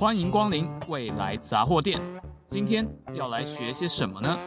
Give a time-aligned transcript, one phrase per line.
[0.00, 2.00] 欢迎光临未来杂货店。
[2.46, 4.38] 今天要来学些什么呢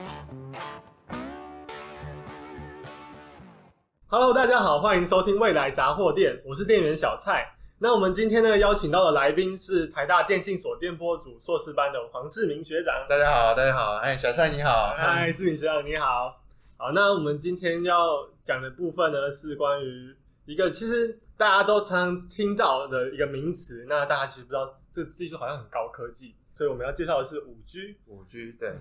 [4.07, 7.47] ？Hello，大家好，欢迎收听未来杂货店，我是店员小蔡。
[7.77, 12.91] 那我们今天呢，邀请到的来宾是台大电信所电波组硕士班的黄世明学长。
[13.07, 16.35] 大家好，大家好，哎，小蔡你好，嗨，世明学长你好。
[16.79, 20.15] 好，那我们今天要讲的部分呢，是关于
[20.47, 27.97] 一个其实大家都常常听到的一个名词，那大家其实不知道这个技术好像很高科技，所以我们要介绍的是五 G。
[28.07, 28.71] 五 G 对，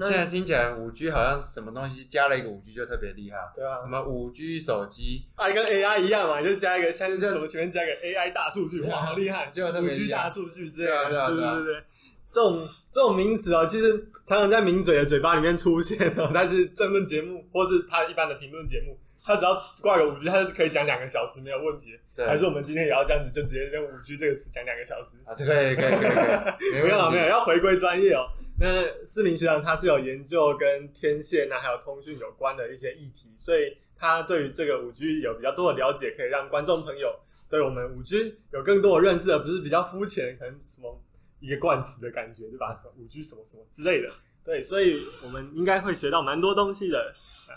[0.00, 11.84] 现在听起来五 G 好像什么东西加了一个五 G 就特别厉害，对啊，什么五 G 手机啊，跟 AI 一样嘛，就加一个像什么前面加一个 AI 大数据，哇，好厉害，就特别大数据这样，对对对对对。
[12.30, 21.98] 这种这种名词哦，其实常常在名嘴的嘴巴里面出现哦，但是政论节目或是他一般的评论节目，他只要挂个五 G，他就可以讲两个小时没有问题。
[22.14, 25.32] 对，还是我们今天也要这样子，就直接用五 G 这个词讲两个小时啊？
[25.34, 28.26] 这可以可以可以可以， 没有没有，要回归专业哦。
[28.60, 41.00] 那世明学长他是有研究跟天线啊还有通讯有关的一些议题，所以他对于这个五 G 有比较多的了解，可以让观众朋友对我们五 G 有更多的认识，而不是比较肤浅，可能什么。
[41.40, 42.80] 一个冠词的感觉，对吧？
[42.96, 44.08] 五 G 什么什么之类的，
[44.42, 47.12] 对，所以我们应该会学到蛮多东西的。
[47.46, 47.54] 对，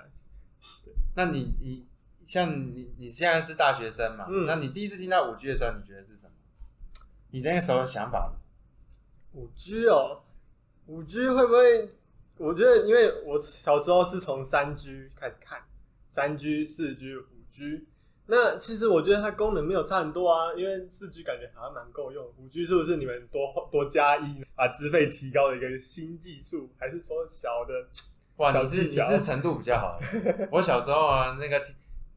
[1.16, 1.86] 那你你
[2.26, 4.28] 像你你现在是大学生嘛？
[4.30, 6.32] 嗯，那你第一次听到五 G 的时候，你觉得是什么？
[7.32, 8.34] 你那个时候的想法？
[9.34, 10.22] 五 G 哦，
[10.88, 11.90] 五 G 会不会？
[12.38, 15.60] 我觉得，因为我小时候是从三 G 开始看，
[16.10, 17.88] 三 G、四 G、五 G。
[18.28, 27.88] 那其实我觉得它功能没有差很多啊，因为四 G 感觉好像蛮够用，五 G 是不是你们多多加一把资费提高的一个新技术，还是说小的？
[28.38, 30.00] 哇，你是你是程度比较好。
[30.52, 31.62] 我小时候啊，那个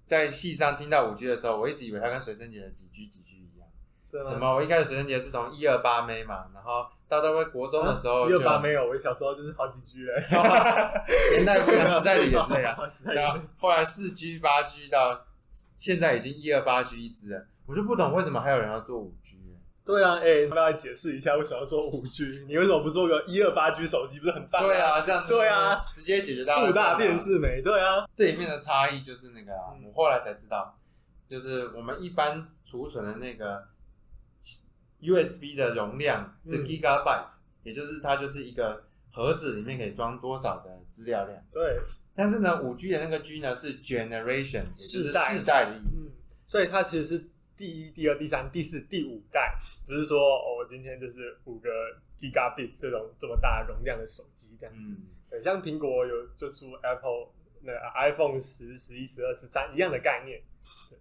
[0.06, 3.68] 在戏上听到五 G 的时候，我一直以为它跟随身碟的几 G 几 G 一样。
[4.10, 4.54] 什么？
[4.54, 10.12] 我一开始随身碟是从一二八 M 嘛，然后到到国中的时候就，一二八没有，我小时候就是好几 G 嘞。
[11.36, 12.76] 年代不一样，时代的眼泪啊。
[13.06, 15.26] 然后后来四 G 八 G 到。
[15.74, 19.36] 现在已经一二八 G 一支了，我就不懂为什么还有人要做五 G。
[19.90, 22.24] 对啊，哎、欸，他来解释一下为什么要做五 G？
[22.46, 24.18] 你为什么不做个一二八 G 手机？
[24.20, 24.62] 不是很棒？
[24.62, 25.28] 对啊，这样子。
[25.28, 27.60] 对啊，直接解决到数大便是美。
[27.62, 30.78] 对啊，这里面的差异就是那个啊，我后来才知道，
[31.28, 33.64] 就是我们一般储存的那个
[35.00, 41.42] USB 的容量是 Gigabyte，、嗯、也就是它就是一个盒子里面可以装多少的资料量。
[41.52, 41.80] 对。
[42.12, 46.12] 但是呢，五 G 的那个 G 呢是 generation，也就是世代的意思，嗯，
[46.46, 49.54] 所以它其实是第一、第二、第三、第四、第五代，
[49.86, 51.68] 不是说哦，我今天就是五个
[52.18, 54.80] Gigabit 这种这么大容量的手机这样子。
[54.80, 57.28] 嗯，对，像苹果有就出 Apple
[57.60, 60.40] 那 iPhone 十、十一、十二、十三一样的概念。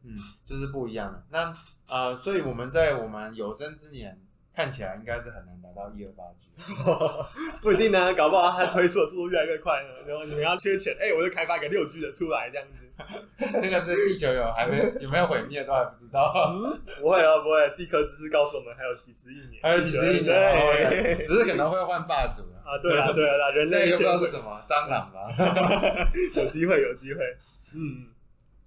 [0.04, 0.12] 嗯，
[0.44, 1.26] 这是不一样的。
[1.32, 1.54] 那
[1.88, 4.20] 呃，所以我们在我们有生之年。
[4.60, 6.50] 看起来应该是很难达到一二八 G，
[7.64, 9.90] 不一定呢，搞不好它推出的速度越来越快呢。
[10.06, 12.74] 然后你们要缺钱，哎、欸，我就开发个六 G 的出来，这样子。
[13.64, 16.34] 那个是地球有还没有没有毁灭都还不知道。
[16.52, 17.74] 嗯、不会啊，不会。
[17.78, 22.76] 地壳只是告诉我们还有几十亿年，还有几十亿年，对，只是可能会换霸主啊。
[22.84, 25.32] 对啊，对啊， 人类又不知道是什么蟑螂吧？
[26.36, 27.22] 有机会，有机会。
[27.74, 28.12] 嗯，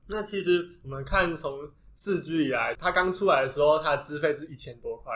[0.07, 5.13] 那其实我们看从四 G 以来，它刚出来的时候，它的资费是一千多块。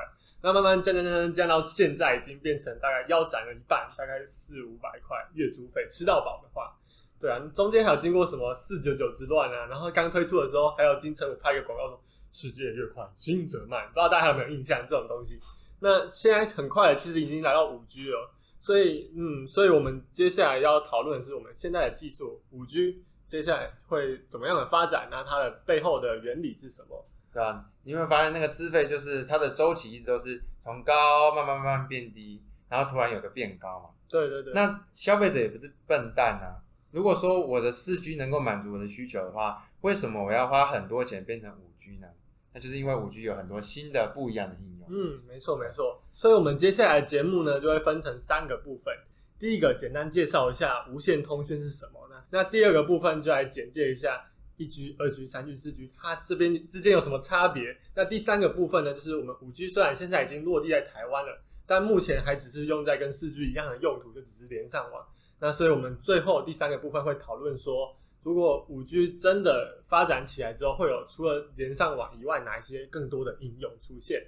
[0.47, 6.73] 那慢慢降降降降降到现在，已经变成大概腰斩了一半，大概四五百块月租费，吃到饱的话，
[7.21, 15.37] 对啊，中间还有经过什么四九九之乱啊，然后刚推出的时候，还有金城武拍一个广告说“世界越快，心则慢”，不知道大家有没有印象这种东西？
[15.81, 18.31] 那现在很快，其实已经来到五 G 了，
[18.61, 25.09] 所以嗯，所以我们接下来要讨论的是我们现在的技术五 G 接下来会怎么样的发展？
[25.11, 27.05] 那它的背后的原理是什么？
[27.37, 33.91] 对啊，你会发现那个资费就是它的周期一直都是从高慢慢慢慢变低，然后突然有个变高嘛。
[34.09, 34.55] 对对对。
[34.55, 36.65] 那消费者也不是笨蛋啊。
[36.93, 42.07] 如果说我的四 G 能够满足我的需求的话，为什么我要花很多钱变成五 G 呢？
[42.55, 44.89] 那就是因为五 G 有很多新的不一样的应用。
[44.89, 46.01] 嗯，没错没错。
[46.15, 48.95] 所以我们接下来节目呢，就会分成三个部分。
[49.39, 52.23] 第一个简单介绍一下无线通讯是什么呢？
[52.31, 54.25] 那第二个部分就来简介一下。
[54.57, 57.77] 一 G、二 G、三 G、四 G，它这边之间有什么差别？
[57.95, 65.07] 那第三个部分呢，就是我们五 G 虽然现在已经落地在台湾了，但目前还只是用在跟四 G 一样的用途，就只是连上网。
[65.39, 74.27] 那所以我们最后第三个部分会讨论说，如果五 G 真的发展起来之后，会有除了连上网以外，哪一些更多的应用出现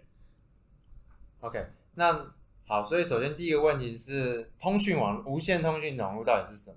[1.40, 2.34] ？OK，那
[2.66, 6.76] 好，所以首先第一个问题是，通讯网无线通讯网络到底是什么？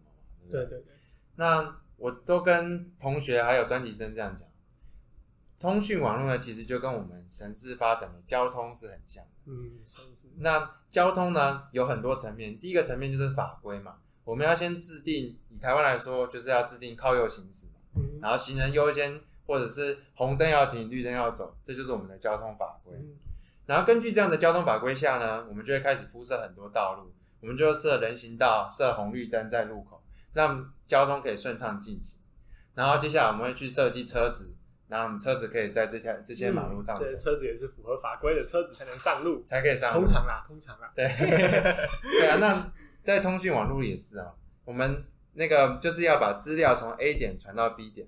[0.50, 0.94] 对，对对对，
[1.36, 1.81] 那。
[2.01, 4.48] 我都跟同学还有专题生这样讲，
[5.59, 9.30] 通讯网络呢，其实就跟我们城市发展的交通是很像的。
[9.45, 9.80] 嗯，
[10.39, 12.59] 那交通呢，有很多层面。
[12.59, 22.95] 第一个层面就是法规嘛，我们要先制定，以台湾来说，就是要制定靠右行驶嘛，嗯，然后行人优先，或者是红灯要停，绿灯要走，这就是我们的交通法规。
[22.98, 23.15] 嗯，
[23.68, 27.12] 然后根据这样的交通法规下呢，我们就会开始铺设很多道路，
[27.42, 30.00] 我们就设人行道，设红绿灯在路口，
[30.33, 32.19] 让交通可以顺畅进行。
[32.74, 34.56] 然后接下来我们会去设计车子。
[34.88, 40.01] 然后车子可以在这条这些马路上走，这车子也是符合法规的车子才能上路，才可以上路。
[40.01, 40.92] 通常啦，通常啦。
[40.94, 42.36] 对， 对啊。
[42.42, 42.69] 那
[43.01, 44.33] 在通讯网络也是啊，
[44.66, 45.06] 我们
[45.36, 48.06] 那个就是要把资料从 A 点传到 B 点，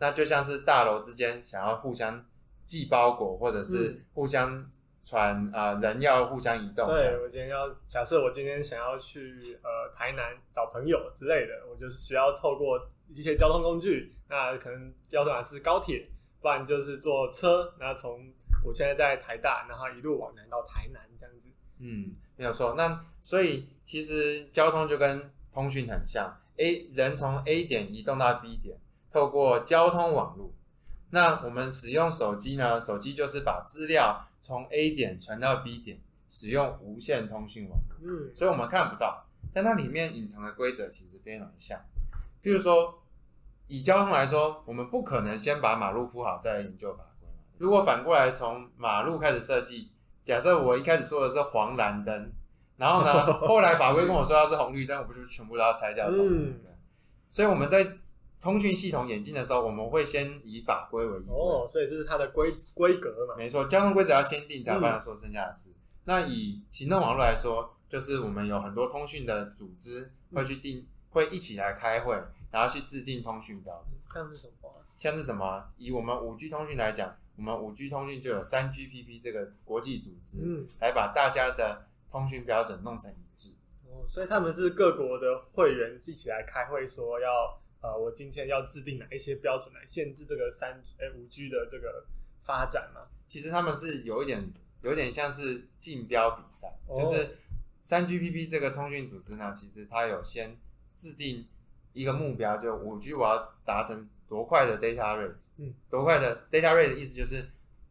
[0.00, 2.22] 那就像是大楼之间想要互相
[2.62, 4.70] 寄包裹，或者是互相
[5.08, 6.86] 传啊、人要互相移动。
[6.88, 12.78] 对，我今天要假设我今天想要去呃台南找朋友之类的，我就是需要透过
[13.14, 16.08] 一些交通工具，那可能要不然是高铁。
[16.40, 18.32] 不然就是坐车，然后从
[18.64, 21.48] 我现在在台大，然后一路往南到台南这样子。
[21.80, 22.76] 嗯，没有错。
[22.76, 28.78] 那所以其实交通就跟通讯很像，A 人从 A 点移动到 B 点，
[29.12, 30.52] 透过交通网络。
[31.10, 32.80] 那我们使用手机呢？
[32.80, 38.10] 手机就是把资料从 A 点传到 B 点，使用无线通讯网络。
[38.10, 41.78] 嗯，所以我们看不到，但它里面隐藏的规则其实非常的像。
[42.42, 43.02] 譬如说。
[43.70, 47.34] 以交通来说，我们不可能先把马路铺好再来研究法规嘛。
[47.58, 49.90] 如果反过来从马路开始设计，
[50.24, 52.32] 假设我一开始做的是黄蓝灯，
[52.78, 56.08] 然后呢， 后来法规跟我说它是红绿灯，我不就全部都要拆掉？
[56.10, 56.58] 嗯。
[57.28, 57.86] 所以我们在
[58.40, 61.34] 通讯系统演进的时候，我们会先以法规为依归。
[61.34, 63.34] 哦，所以这是它的规规格嘛？
[63.36, 65.70] 没错，交通规则要先定，才有办法说剩下的事。
[65.70, 65.74] 嗯。
[66.04, 72.16] 那以行动网络来说，就是我们有很多通讯的组织会去定，会一起来开会。
[72.50, 74.72] 然后去制定通讯标准，像是什么？
[74.96, 75.62] 像是什么？
[75.76, 83.54] 以我们五 G 通讯来讲，我们五 G 通讯就有三 GPP 这个国际组织，嗯，来把大家的通讯标准弄成一致。
[83.84, 92.06] 哦，所以他们是各国的会员一起来开会，说要呃，我今天要制定哪一些标准来限制这个三诶五 G 的这个
[92.44, 93.02] 发展吗？
[93.26, 94.52] 其实他们是有一点，
[94.82, 97.36] 有一点像是竞标比赛，哦，就是
[97.80, 100.58] 三 GPP 这个通讯组织呢，其实它有先
[100.94, 101.46] 制定。
[101.94, 107.44] 一个目标就五 G，我要达成多快的 data rate，嗯，多快的 data rate 的意思就是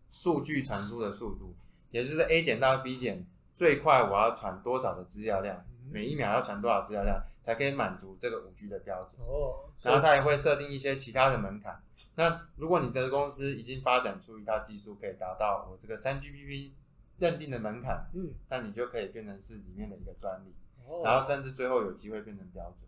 [0.09, 1.53] 数据传输的速度，
[1.91, 9.21] 也就是 A 点到 B 点最快我要传多少的资料量，每一秒要传多少资料量才可以满足这个五 G 的标准。
[9.25, 11.81] 哦，然后它也会设定一些其他的门槛。
[12.15, 16.71] 那如果你的公司已经发展出一套技术，可以达到我这个三 GPP
[17.19, 20.53] 认定的门槛，嗯，那你就可以变成是里面的一个专利，
[20.85, 22.87] 哦然后甚至最后有机会变成标准。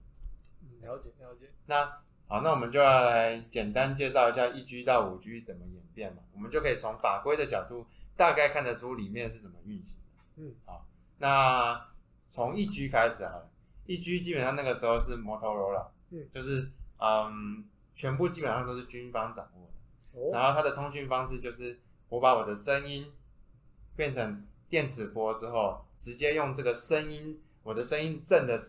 [0.81, 1.51] 了解了解。
[1.65, 1.85] 那
[2.27, 6.21] 好，那我们就要来简单介绍一下一 G 到五 G 怎么演变嘛。
[6.33, 7.85] 我们就可以从法规的角度
[8.15, 9.99] 大概看得出里面是怎么运行。
[10.37, 10.85] 嗯，好，
[11.17, 11.87] 那
[12.29, 13.43] 从一 G 开始啊。
[13.85, 20.21] 一 G 基本上那个时候是 Motorola，嗯，就是嗯，全部基本上都是军方掌握的。
[20.21, 20.31] 哦。
[20.31, 21.77] 然后它的通讯方式就是
[22.07, 23.11] 我把我的声音
[23.97, 28.61] 变成电磁波之后，直接用这个声音，我的声音震的。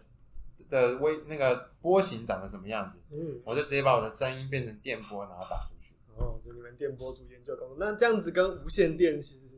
[0.69, 2.97] 的微那个波形长得什么样子？
[3.11, 5.93] 嗯，我就直接把我的声音变成电波，然后打出去。
[6.15, 9.49] 哦，就你们电波组研究工作，那这样子跟无线电其实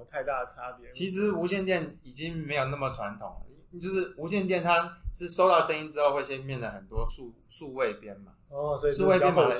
[0.00, 0.90] 么太大的差别？
[0.92, 8.32] 其实无线电已经没有那么传统了，就是无线电它是收到声音之后会先变成很多数数位编码。
[8.48, 9.56] 哦，所以数位编码的，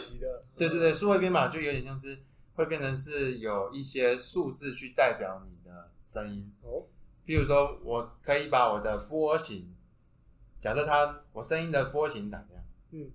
[0.56, 2.18] 对对对，数位编码就有点像是
[2.54, 6.52] 会变成是有一些数字去代表你的声音。
[6.62, 6.86] 哦，
[7.26, 9.74] 譬如说我可以把我的波形。
[10.60, 13.10] 假设它我声音的波形长这样，嗯，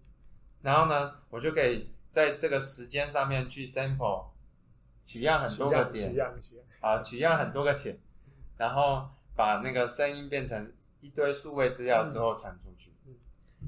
[0.64, 4.30] 然后呢，我就可以在这个时间上面去 sample
[5.06, 6.34] 取样很多个点，取样
[6.86, 7.98] 啊，取样很多个点，
[8.58, 13.16] 然后把那个声音变成一堆数位资料之后传出去，嗯，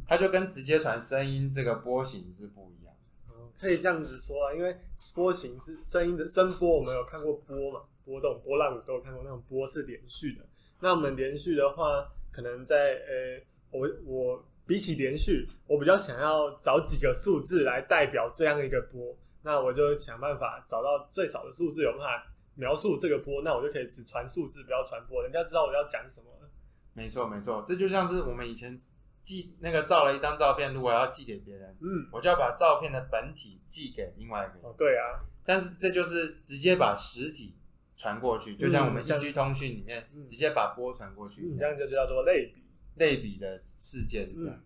[0.07, 3.33] 它就跟直接传声音这个波形是不一样的。
[3.33, 4.77] 嗯，可以这样子说啊，因为
[5.15, 10.45] 波形是声音的声波，我们有看过波嘛，波动波浪都有看过，那种波是连续的。
[10.79, 13.43] 那我们连续的话，可能在呃。
[13.69, 22.25] 我我比起连续，我比较想要找几个数字来代表这样一个波，那我就想办法找到最少的数字有办法
[22.57, 26.49] 描述这个波，那我就可以只传数字，不要传波，人家知道我要讲什么了。
[26.93, 28.81] 没错没错，这就像是我们以前
[29.21, 34.61] 寄那个照了一张照片，如果要寄给别人，嗯，我就要把照片的本体寄给另外一个人。
[34.63, 37.55] 哦，对啊，但是这就是直接把实体
[37.95, 42.63] 传过去，就像我们一居通讯里面直接把波传过去，这样就叫做类比。
[42.95, 44.55] 类比的世界是这样。
[44.55, 44.63] 子，嗯、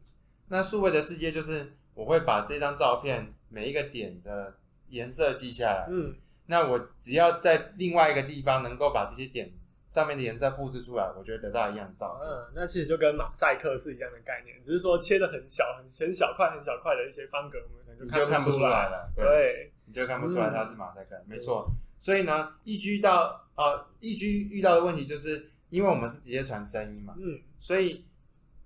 [0.48, 4.57] 那数位的世界就是我会把这张照片每一个点的
[4.88, 6.15] 颜色记下来，嗯，
[6.51, 9.50] 那我只要在另外一个地方能够把这些点
[9.88, 12.27] 上面的颜色复制出来，我就会得到一样的照片。
[12.27, 19.10] 嗯，那其实就跟马赛克是一样的概念，只是说切的很小、很很小块、很小块的一些方格，我们可能就看不出来了。
[19.15, 21.72] 对，对你就看不出来它是马赛克，嗯、没错。
[21.98, 28.05] 所以呢，易居到呃，易居遇到的问题就是，因为我们是直接传声音嘛，嗯，所以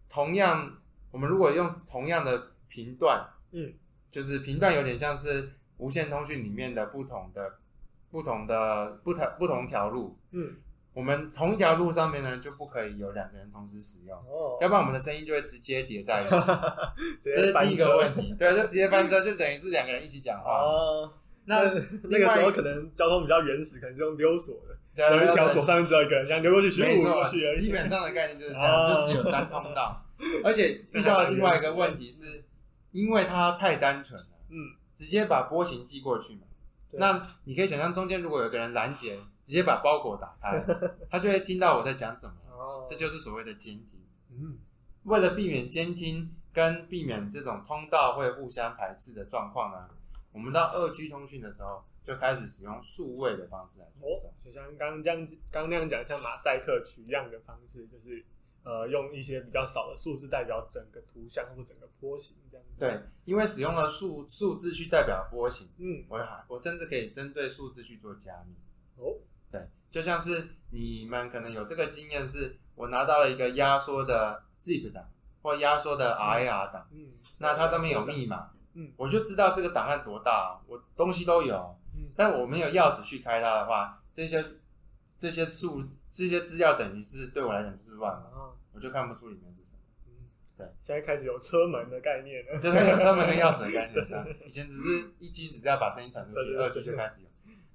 [0.10, 3.74] 同样，我们如果用同样的频段，嗯，
[4.10, 7.60] 就是频段有点像是无线通讯里面的不同的、
[8.16, 10.56] 不同的、不同不同条路，嗯，
[10.94, 16.36] 我们同一条路上面呢就不可以有两个人同时使用，哦，要不然我们的声音就会直接叠在一起，
[17.22, 21.12] 这是第一个问题， 对，就直接翻车，就等于是两个人一起讲话，哦。
[21.48, 21.62] 那
[22.10, 24.56] 那个时候可能交通比较原始，可能是用溜索
[24.96, 27.58] 的，有一条锁上面只有一个人，这样溜过去，旋过去而已。
[27.58, 30.02] 基本上的概念就是这样，就只有单通道。
[30.46, 32.46] 而且遇到的另外一个问题是，
[32.94, 34.56] 因为它太单纯了，嗯，
[34.96, 36.44] 直接把波形寄过去嘛。
[36.98, 40.64] 那你可以想象中间如果有个人拦截，直接把包裹打开，
[41.10, 42.34] 他就会听到我在讲什么。
[42.52, 44.02] 哦，这就是所谓的监听。
[44.32, 44.58] 嗯，
[45.04, 49.90] 为了避免监听跟避免这种通道会互相排斥的状况呢，
[50.32, 58.26] 我们到二 G 通讯的时候，就开始使用数位的方式来传送，就像刚刚这样，刚那样讲，像马赛克取样的方式，就是
[58.66, 62.74] 呃，用一些比较少的数字代表整个图像或整个波形这样子。
[62.80, 68.56] 对，因为使用了数数字去代表波形，嗯，我我甚至可以针对数字去做加密。
[68.98, 69.16] 哦，
[69.52, 75.08] 对，就像是你们可能有这个经验，是我拿到了一个压缩的 zip 档
[75.44, 78.50] 或压缩的 RAR 档，嗯，那它上面有密码。
[78.74, 81.56] 嗯，我就知道这个档案多大，我东西都有，
[81.94, 84.44] 嗯，但我没有钥匙去开它的话，这些
[85.18, 85.82] 这些数
[86.16, 89.80] 这些资料等于是对我来讲就是乱了，啊，我就看不出里面是什么。
[90.08, 90.14] 嗯，
[90.58, 94.38] 对，现在开始有车门的概念了， 就是有车门跟钥匙的概念。
[94.48, 97.28] 以前只是一机只是要把声音传出去，二机就开始有，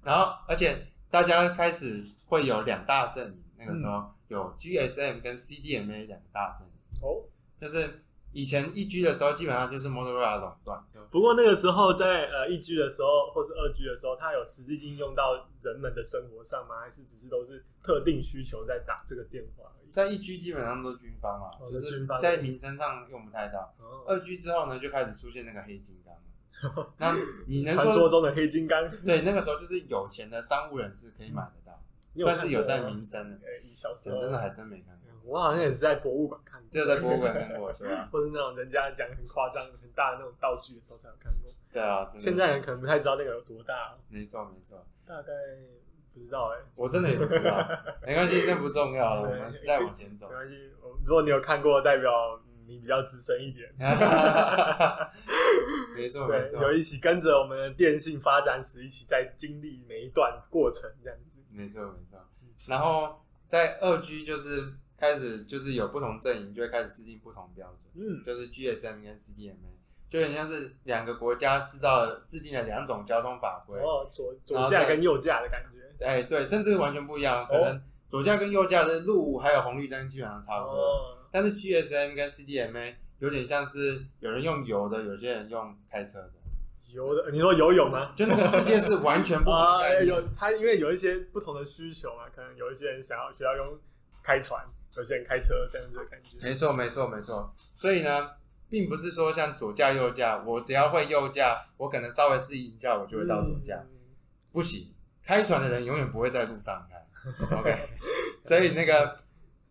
[0.03, 7.29] 然后而且大家开始会有两大阵营，那个时候有 GSM 跟 CDMA 两大阵营，哦，
[7.59, 8.03] 就是。
[8.33, 10.83] 以前一 G 的时候，基本上就是 Motorola 垄断。
[11.09, 16.79] 不过那个时候在呃一 G 的时候，或是二 G 的时候，它有实际应用到人们的生活上吗？
[16.81, 19.91] 还是只是都是特定需求在打这个电话而已？
[19.91, 23.73] 在一 G 基本上都是军方嘛，就是在民生上用不太到。
[24.07, 26.15] 二 G 之后呢，就开始出现那个黑金刚。
[26.97, 28.89] 那你能说传说中的黑金刚？
[29.03, 31.60] 对，那个时候就是有钱的商务人士可以买得到，
[32.19, 33.39] 算是有在民生的。
[34.01, 35.11] 真的还真没看过。
[35.23, 38.09] 我好像也是在博物馆看过，只有在博物馆看过， 是吧？
[38.11, 41.51] 或是那种人家讲很夸张、很大的那种道具的时候才有看过。
[41.71, 43.95] 对啊，现在人可能不太知道那个有多大。
[44.09, 44.83] 没错，没错。
[45.05, 45.31] 大概
[46.13, 47.65] 不知道哎，我真的也不知道。
[48.05, 49.29] 没关系，那不重要了。
[49.29, 50.71] 我们时代往前走，没关系。
[51.05, 53.71] 如果你有看过，代表你比较资深一点。
[55.95, 56.61] 没错，没错。
[56.63, 61.30] 有一起跟着我们的电信发展史，一起在经历每一段过程，这样子。
[61.51, 62.19] 没错，没错。
[62.67, 64.73] 然后在二 G 就是。
[65.01, 67.91] 开始就是有不同阵营，就会开始制定不同标准。
[67.95, 69.55] 嗯，就是 GSM 跟 CDMA，
[70.07, 73.79] 就很像是两个国家制造制定了两种交通法规。
[73.79, 76.05] 哦，左左驾跟右驾的感觉。
[76.05, 77.47] 哎，对，甚至完全不一样。
[77.47, 80.75] 可能左驾跟右驾的路还有红绿灯基本上差不多。
[80.75, 81.17] 哦。
[81.31, 86.33] 但是 GSM 跟 CDMA 有点像是有人用油的，有些人用开车的。
[86.93, 87.31] 游的？
[87.31, 88.13] 你说游泳吗？
[88.15, 89.59] 就那个世界是完全不同的。
[89.59, 93.79] 啊，有他因为有一些不同的需求嘛，可能有一些人想要需要用
[94.23, 94.63] 开船。
[94.97, 97.55] 有些人开车这样子的感觉，没错没错没错。
[97.73, 98.29] 所以呢，
[98.67, 103.81] 并不是说像左驾右驾，我只要会右驾，我可能稍微适应一下，我就会到左驾。
[103.89, 103.97] 嗯、
[104.51, 104.93] 不行，
[105.23, 106.97] 开船的人永远不会在路上开。
[107.57, 107.87] OK，
[108.43, 109.17] 所以那个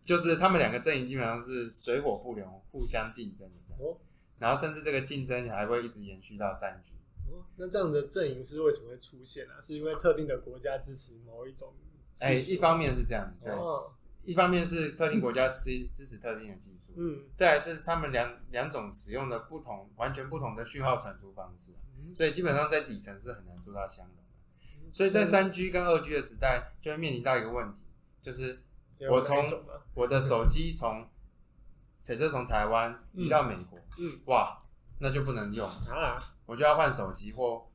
[0.01, 3.79] 就是他们两个阵营基本上是水火不容，互相竞争的这样。
[3.83, 3.95] 哦、
[4.39, 6.95] 然后甚至这个竞争还会一直延续到三 G。
[7.31, 9.59] 哦，那这样的阵营是为什么会出现啊？
[9.61, 11.73] 是因为特定的国家支持某一种？
[12.19, 13.53] 哎，一方面是这样子，对。
[13.53, 21.71] 哦一方面是特定国家支支持特定的技术，嗯，再来是他们两两种使用的不同、完全不同的讯号传输方式，
[22.13, 24.93] 所以基本上在底层是很难做到相容的。
[24.93, 27.77] 所以在三 G 跟二 G 的时代，就会面临到一个问题，
[28.21, 28.61] 就是
[29.09, 29.43] 我从
[29.95, 31.09] 我的手机从
[32.03, 34.61] 假设从台湾移到美国，嗯，哇，
[34.99, 36.15] 那就不能用啊，
[36.51, 37.65] 我就要换手机或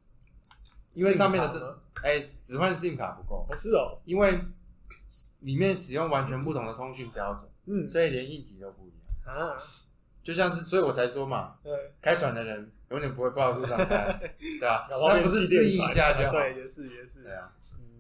[0.93, 4.39] 因为上面的哎，只换 SIM 卡不够，是哦，因为。
[5.39, 9.37] 里面使用完全不同的通讯标准，嗯，所以连硬体都不一样。
[9.37, 9.57] 啊，
[10.21, 14.89] 就像是，所以我才说嘛，对，开船的人永远不会报路上开， 对吧？
[14.91, 17.53] 那不是适应一下就好，对，也是也是，对啊，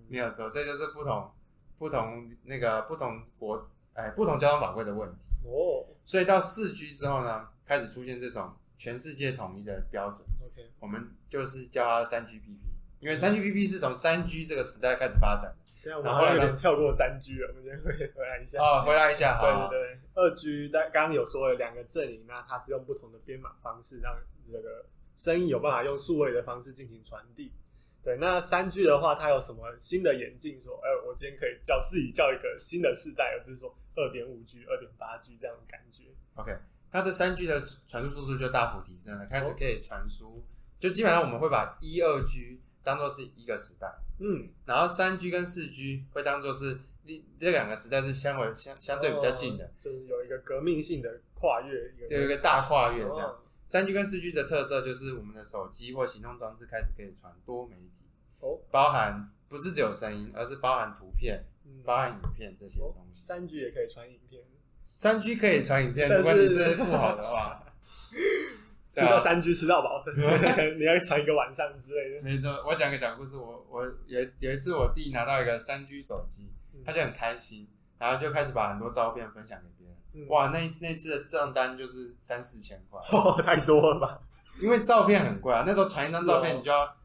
[0.08, 1.30] 没有错，这就是不同
[1.78, 5.28] 不同那个不同国哎不同交通法规的问题。
[5.44, 5.86] 哦。
[6.04, 12.56] 所以到四 G 之后呢，开始出现这种全世界统一的标准，OK，我们就是叫它三 GPP。
[13.00, 15.56] 因为三 GPP 是从三 G 这个时代开始发展的。
[16.02, 18.58] 然后后来跳过三 G 了， 我们先回回来一下。
[18.60, 19.68] 哦，回来一下，好。
[19.68, 24.16] 对对对，二 G，但刚刚有说了两个阵营，那它是用不同的编码方式，让
[24.50, 27.52] 这个声音有办法用数位的方式进行传递。
[28.02, 30.60] 对，那三 G 的话，它有什么新的演进？
[30.60, 36.04] 说，哎，我今天可以叫自己叫一个新的世代，而不是说二点五 G、二点八 G 这样的感觉。
[36.34, 36.56] OK，
[36.96, 40.42] 它的三 G 的传输速度就大幅提升了，开始可以传输。
[40.80, 43.86] 就基本上我们会把一二 G 当做是一个时代，
[44.18, 46.78] 嗯，然后三 G 跟四 G 会当做是
[47.38, 53.36] 这两个时代是相为相相对比较近的，哦，就是有一个革命性的跨越，有一个大跨越这样。
[53.66, 58.06] 三 G 跟四 G 的特色就是我们的手机或行动装置开始可以传多媒体，
[58.40, 63.26] 哦，包含不是只有声音，而是包含图片，嗯，包含影片这些东西。
[63.26, 64.42] 三 G 也可以传影片，
[64.86, 67.60] 三 G 可以传影片，如果你是不好的话。
[68.96, 70.02] 吃到三 G 吃到饱，
[70.78, 72.22] 你要传一个晚上之类的。
[72.24, 73.36] 没错，我讲个小故事。
[73.36, 76.48] 我我有有一次，我弟拿到一个三 G 手机，
[76.82, 79.96] 他就很开心，然后就开始把很多照片分享给别人。
[80.14, 84.18] 嗯、哇，那那次的账单就是三四千块， 哦，太多了吧？
[84.62, 86.96] 因为照片很贵啊，那时候传一张照片，你就要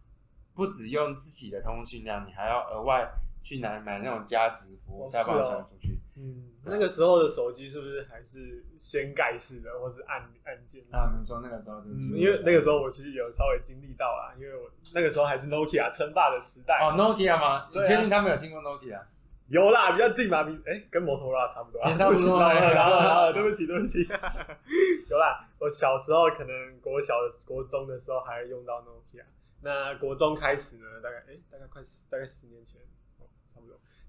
[0.56, 3.06] 不只用自己的通讯量，你还要额外
[3.44, 6.00] 去拿买那种加值服务，才把它传出去。
[6.18, 11.10] 嗯，那个时候的手机是不是还是掀盖式的，或是按按键啊？
[11.18, 16.80] 没错，那个时候就、嗯，因为那个时候我其实有稍微经历到啊，因为我那个时候还是 Nokia、ok、称霸的时代。
[16.84, 17.60] 哦，Nokia、吗？
[17.64, 19.00] 啊、你确定他们有听过 Nokia？、
[19.48, 21.82] 有啦，比较近嘛，比哎、欸、跟摩托罗拉差不多。
[21.98, 22.40] 差不多。
[22.40, 24.00] 然后然后对不起 对不起，
[25.10, 29.24] 有啦，我小时候可能国小的国中的时候还用到 Nokia，、
[29.62, 32.82] 那国中开始呢，大概哎、欸、大概快十大概十年前。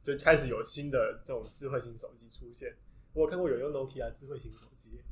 [0.03, 2.75] 就开始有新的这种智慧型手机出现。
[3.15, 5.03] 我有看过有用 Nokia、ok、智慧型手机，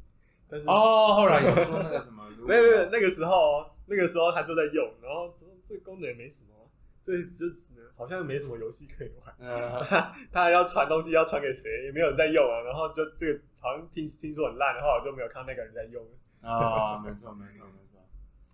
[0.49, 2.27] 但是哦，后来有出那个什么？
[2.47, 6.71] 没 有没有，那个时候那个时候他就在用，然后说这个功能也没什么，
[7.05, 9.35] 这就只能好像没什么游戏可以玩。
[9.39, 12.63] 嗯，他 他要传东西要传给谁，也没有人在用啊。
[12.63, 16.03] 然后就这个好像听听说很烂，然后我就没有看到那个人在用。
[16.41, 18.01] 啊、 哦，没错没错没错。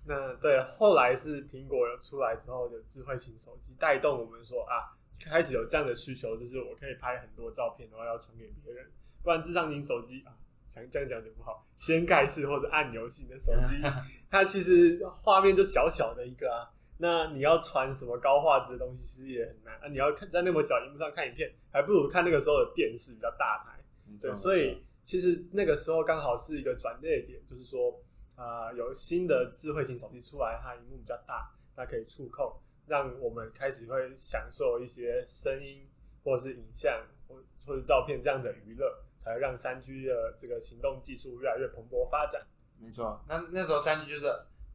[0.06, 4.90] 那对，后来是苹果有出来之后的智慧型手机带动我们说啊。
[5.20, 8.86] 开始有这样的需求，就是我可以拍很多照片，然后要传给别人。
[9.22, 10.30] 不然智障型手机啊，
[10.68, 11.66] 想这样讲就不好。
[11.74, 13.74] 掀盖式或者按钮型的手机，
[14.30, 16.70] 它其实画面就小小的一个啊。
[16.98, 19.88] 那你要传什么高画质的东西，其实也很难啊。
[19.88, 23.78] 你要看在那么小荧幕上看影片，还不如看那个时候的电视比较大台。
[24.22, 28.00] 对，所以其实那个时候刚好是一个转捩点，就是说
[28.34, 32.50] 啊、呃，有新的智慧型手机出来，它荧幕比较大，它可以触控。
[32.86, 35.88] 让我们开始会享受一些声音，
[36.22, 36.92] 或者是影像，
[37.26, 42.46] 或或者照片这样的娱乐，才会让三 G 的这个行动技术越来越蓬勃发展。
[42.78, 44.26] 没错，那那时候三 G 就是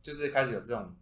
[0.02, 0.93] 就是开始有这种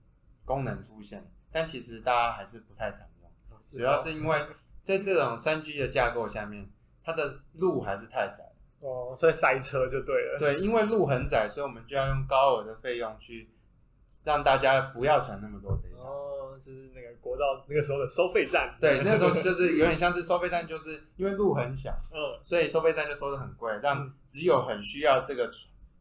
[0.46, 3.32] 功能出现，但其实大家还是不太常用，
[3.72, 4.38] 主要是因为
[4.84, 6.70] 在这种三 G 的架构下面，
[7.04, 10.38] 它的路还是太窄哦，所以塞车就对了。
[10.40, 13.50] 对，因为路很窄，所以我们就要用高额的费用去
[14.24, 15.90] 让大家不要传那么多的。
[16.60, 25.50] 就是那个国道那个时候的收费站，对，那时候就是有点像是收费站，就是因为路很小，嗯，所以收费站就收的很贵，让只有很需要这个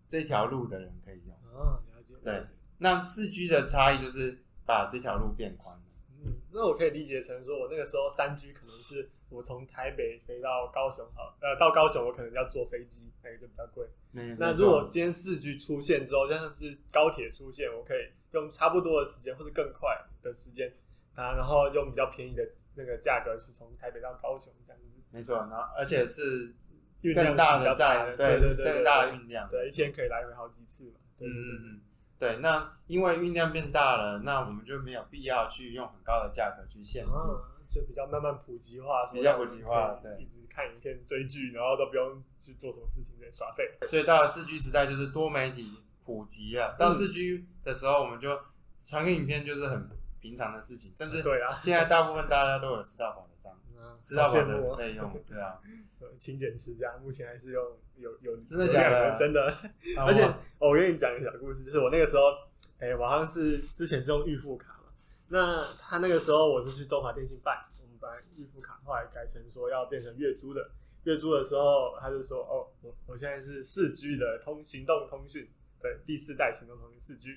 [0.07, 1.37] 这条路的人可以用。
[1.53, 2.14] 哦，了解。
[2.23, 2.47] 对，
[2.79, 5.83] 那四 G 的差异就是把这条路变宽了。
[6.21, 13.87] 嗯，那我可以理解成说，我那个时候三 G 可能是我从台北飞到高雄，好，呃，到高雄我可能要坐飞机，那个就比较贵。
[14.14, 19.90] 嗯，那如果今天四 G 出现之后，像是高铁出现，我可以用差不多的时间或者更快
[20.22, 20.72] 的时间
[21.14, 22.42] 啊，然后用比较便宜的
[22.74, 24.87] 那个价格去从台北到高雄这样子。
[25.11, 26.54] 没错，然后而且是
[27.14, 31.00] 更大的站，对对对，更大的运量，对，一天可以来回好几次嘛。
[31.18, 31.42] 对对对。
[31.42, 31.81] 嗯嗯。
[32.18, 43.72] 对，那因为运量变大了，那我们就没有必要去用很高的价格去限制，啊、就比较慢慢普及化，比较普及化，对，一直看影片追剧，然后都不用去做什么事情在耍废。
[43.83, 45.70] 所以到了四 G 时代，就是多媒体
[46.04, 46.74] 普及了。
[46.76, 48.37] 到四 G 的时候，我们就
[48.83, 49.88] 传个影片就是很
[50.20, 55.61] 平常的事情，甚至对啊，现在大部分大家都有吃到饱的账，嗯、吃到饱的费用，对啊。
[56.18, 59.16] 勤俭持家，目前还是用有有真的假的？
[59.16, 59.46] 真的，
[59.96, 60.28] 而且
[60.59, 62.22] 我跟你讲一个小故事，就是我那个时候，
[62.78, 64.90] 哎，我好像是之前是用预付卡嘛，
[65.28, 70.70] 那他那个时候我是去中华电信办，我们把预付卡后来改成说要变成月租的，
[71.04, 75.48] 月租的时候他就说，哦，我我现在是四 G 的通行动通讯，
[75.81, 77.37] 对，第四代行动通讯四 G，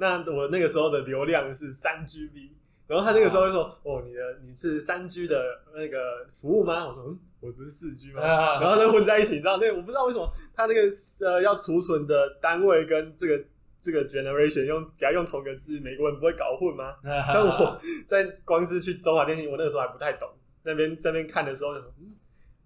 [0.00, 2.50] 那我那个时候的流量是三 GB。
[2.88, 5.40] 然后他那个时候就说：“哦，你的你是三 G 的
[5.72, 9.58] 那个服务吗？”我说：“嗯，我不是四 G 吗？”啊、然后就混在一起，你知道？
[9.58, 10.80] 那、我不知道为什么他那个
[11.24, 13.40] 呃要储存的单位跟这个
[13.80, 16.96] 这个 generation 用给他用同个字，美国人不会搞混吗？
[17.32, 20.28] 像我在光是去中华电信，我那个时候还不太懂，
[20.64, 22.10] 那边在那边看的时候，嗯，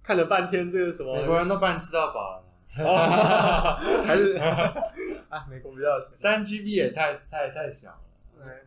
[0.03, 2.44] 看了半天这个什么，美国人都帮你吃到饱了，
[4.07, 4.35] 还是
[5.31, 8.01] 啊，美国比较三 GB 也太太太小了，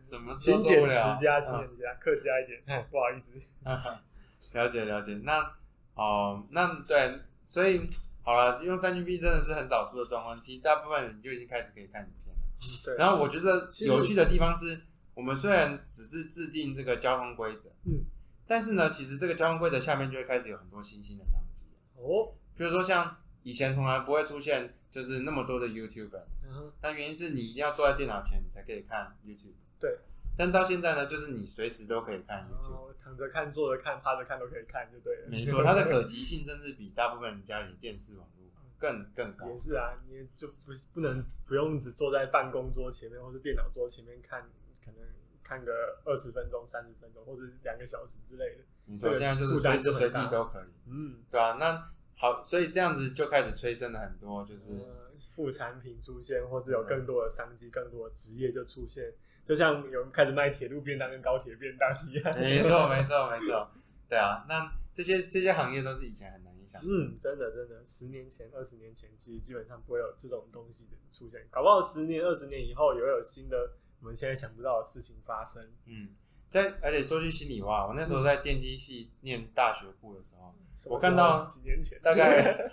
[0.02, 3.30] 怎么勤俭持家，勤俭持家，客家一点，不好意思，
[4.52, 5.52] 了解了解，那
[5.94, 7.88] 哦，那对，所以。
[8.24, 12.40] 好了，用三 GB 真的是很少数的状况，其实大部分人就已经开始可以看影片了。
[12.60, 12.94] 嗯、对。
[12.98, 14.78] 然后我觉得有趣的地方是，
[15.14, 18.04] 我们虽然只是制定这个交通规则，嗯，
[18.46, 21.64] 但是呢，其实这个交通规则下面就会开始有很多新兴的商机。
[21.96, 22.34] 哦。
[22.54, 29.54] 比如说像以前从来不会出现就是那么多的 YouTuber，嗯，但原因是你一定要坐在电脑前你才可以看 YouTube。
[29.78, 29.98] 对。
[30.36, 32.72] 但到现在呢，就是你随时都可以看 YouTube。
[32.72, 35.28] 哦躺着看、坐着看、趴着看都可以看，就对了。
[35.30, 38.46] 没错，它的可及性甚至比大部分人家里的电视网络
[38.78, 39.48] 更更高。
[39.48, 44.42] 也是啊，你就不不能不用只坐在办公桌前面或是电脑桌前面看，
[44.84, 45.00] 可能
[45.42, 45.72] 看个
[46.04, 48.64] 二十分钟、三十分钟或者两个小时之类的。
[48.84, 51.56] 你说现在就是随时随地都可以，嗯，对啊。
[51.58, 59.14] 那好，所以这样子就开始催生了很多，就是、呃、副产品出现，或是有更多的商机、更多的职业就出现。
[59.46, 63.70] 就像有人开始卖铁路便当跟高铁便当一样，没错没错没错，
[64.08, 66.90] 对啊，那这些这些行业都是以前很难以想象。
[66.90, 71.46] 嗯，真的真的，十年前、二十年前，其实基本上不会有这种东西的出现。
[71.50, 75.62] 搞不好十年、二十年以后，也会有新的我们现在想不到的事情发生。
[75.86, 76.10] 嗯，
[76.48, 82.70] 在而且说句心里话，我那时候在电机系念大学部的时候，嗯、我看到几年前，大概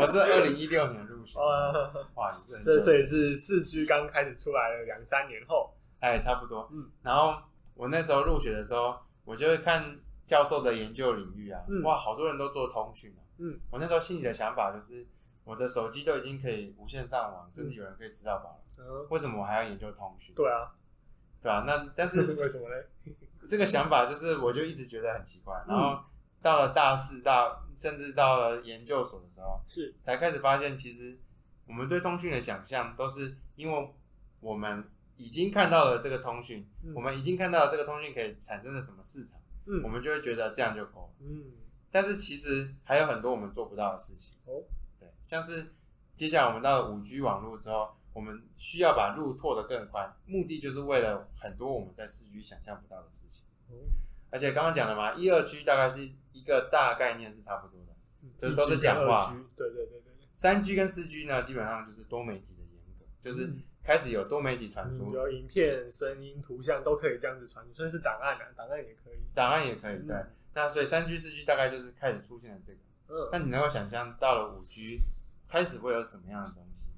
[0.00, 1.38] 我是二零一六年入学，
[2.14, 5.74] 哇，你是很这所以是四 G 刚开始出来了两三年后。
[6.00, 6.66] 哎，差不多。
[6.72, 7.36] 嗯，然后
[7.74, 13.20] 我那时候入学的时候，我就会看教授的研究领域啊，嗯、哇，好多人都做通讯啊。
[13.36, 15.06] 嗯，我那时候心里的想法就是，
[15.44, 20.34] 我的手机都已经可以无线上网，嗯、甚至有人可以吃到饱了，嗯、为什么我还要研究通讯？
[20.34, 20.72] 对啊，
[21.42, 21.64] 对啊。
[21.66, 22.76] 那但是为什么呢？
[23.48, 25.54] 这个想法就是，我就一直觉得很奇怪。
[25.66, 26.02] 然后
[26.40, 31.18] 到了大四、大，甚至到了研究所的时候，是才开始发现，其实
[31.66, 33.94] 我们对通讯的想象都是因为
[34.40, 34.84] 我们。
[35.16, 41.10] 已经看到了这个通讯，嗯、我们已经看到了这个通讯可以产生了什么市场，嗯、我们就会觉得这样就够了。
[41.20, 41.44] 嗯，
[41.90, 44.32] 但是其实还有很多我们做不到的事情。
[44.46, 44.64] 哦，
[44.98, 45.74] 对，像是
[46.16, 53.42] 接下来我们到了五 G 网络之后，我们需要把路拓得更宽，目的就是为了很多我们在四 G 想象不到的事情。
[53.68, 53.74] 哦，
[54.30, 56.00] 而且刚刚讲了嘛，一二 G 大概是
[56.32, 57.92] 一个大概念是差不多的，
[58.22, 59.34] 嗯、就是都是讲话。
[59.56, 60.12] 对对对对。
[60.32, 63.46] 三 G 跟四 G 呢，基本上就是多媒体的严格，就是。
[63.46, 70.06] 嗯开始有多媒体传输，有影片、声音、图像都可以这样子传输，甚至是档案啊，档案也可以，档案也可以。
[70.06, 70.14] 对，
[70.52, 72.78] 那所以三 G、四 G 大概就是开始出现了这个。
[73.08, 74.98] 嗯，那你能够想象到了五 G
[75.48, 76.88] 开始会有什么样的东西？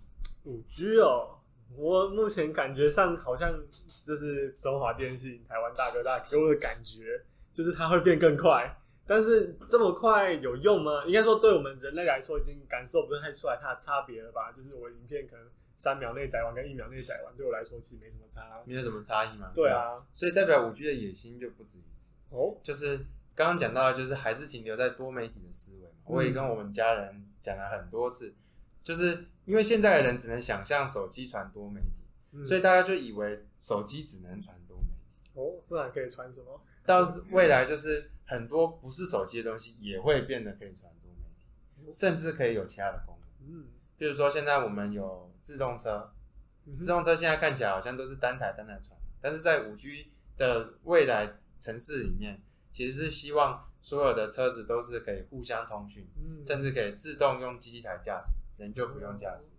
[0.45, 1.39] 五 G 哦，
[1.77, 3.53] 我目前感觉上好像
[4.05, 8.77] 就是中华电信、台湾大哥大给我的感觉，就是它会变更快。
[9.07, 11.05] 但是这么快有用吗？
[11.07, 14.53] 应该说，对我们人类来说，已经感受不太出来它的差别了吧？
[14.53, 15.47] 就是我影片可能。
[15.75, 19.51] 三秒内载完跟一秒内载完，对我来说其实没什么差，没有什么差异嘛。
[19.53, 22.13] 对啊，所以代表五 G 的野心就不止于此。
[22.31, 22.99] 哦，就是
[23.35, 25.97] 刚刚讲到的，就是还是停留在多媒体的思维嘛。
[26.05, 28.33] 我也跟我们家人讲了很多次，
[28.85, 35.31] 就是因为现在的人只能想象手机传多媒体，所以大家就以为手机只能传多媒体。
[35.35, 36.61] 哦，不然可以传什么？
[36.85, 43.49] 到未来就是很多不是手机的东西也会变得可以传多媒体，甚至可以有其他的功能。
[43.49, 45.31] 嗯，比如说现在我们有。
[45.43, 46.09] 自动车，
[46.79, 59.51] 自动车现在看起来好像都是单台单台传，但是在五 G 的未来城市里面，其实是希望所有的车子都是可以互相通讯，嗯、甚至可以自动用机器台驾驶，人就不用驾驶。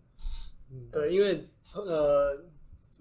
[0.71, 2.45] 嗯，对，因为呃，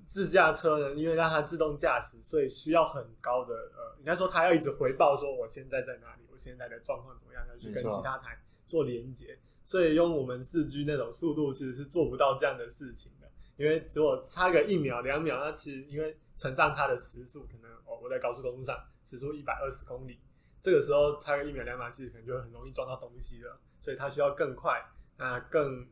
[0.06, 8.36] 自驾车呢，因为让它自动驾驶，所以需要很高的呃，应该说它要一直回报说我现在在哪里，我现在的状况怎么样，要去跟其他台
[8.66, 9.38] 做连接。
[9.64, 13.30] 所以用我们四 G 那种速度，其实是做不到这样的事情的。
[13.56, 20.18] 因为如果差个一秒两秒，那其实因为乘上它的时速，可能哦，我在高速公路上时速一百二十公里，
[20.60, 23.56] 这个时候差个一秒两秒，其实可能就会很容易撞到东西了。
[23.80, 24.84] 所以它需要更快，
[25.16, 25.86] 那更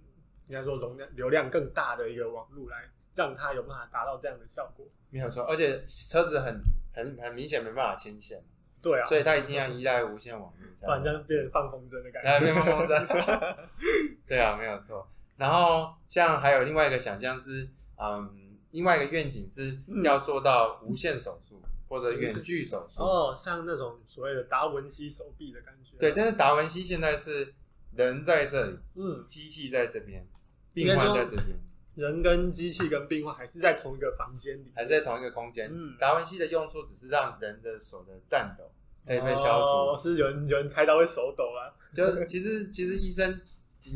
[0.50, 4.84] 应该说容量流量更大的一个网络来让它有办法达到这样的效果。
[5.08, 6.60] 没有错，而且车子很
[6.92, 8.42] 很很明显没办法牵线。
[8.82, 12.28] 对啊，所以它一定要依赖无线网络，不然这样变成放风筝的感觉。
[12.28, 13.56] 来变放风筝，
[14.26, 15.06] 对啊，没有错。
[15.36, 23.02] 然后像还有另外一个想象是，嗯，另外一个愿景是要做到无线手术、嗯、或者远距手术。
[23.02, 25.96] 哦，像那种所谓的达文西手臂的感觉。
[25.98, 27.54] 对，但是达文西现在是
[27.94, 30.26] 人在这里，嗯，机器在这边，
[30.72, 31.58] 病患在这边。
[31.96, 35.68] 人跟机器跟病患还是在同一个房间里，还是在同一个空间。
[35.70, 38.70] 嗯，达文西的用处只是让人的手的颤抖
[39.04, 39.66] 可以被消除。
[39.66, 41.74] 哦，是有人有人开刀会手抖啊？
[41.94, 43.40] 就其实其实医生，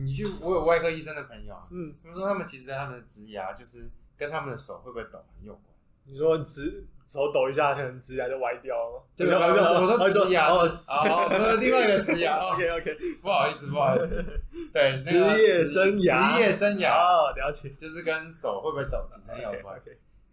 [0.05, 5.65] 你去我有外科医生的朋友，嗯，他们说他们其实他们的职牙就是跟他们的手会不会抖很有关。
[6.05, 9.03] 你说指手抖一下，可能指甲就歪掉了。
[9.17, 10.59] 对，我说指甲是
[10.91, 12.39] 哦，不是另外一个指甲。
[12.51, 14.25] OK OK，不好意思，不好意思。
[14.73, 19.81] 对，职业生涯，职业生涯哦，了解，就是跟手会不会抖其实很有关。